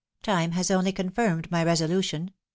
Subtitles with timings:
[0.23, 2.31] "Time has only confirmed my resolution.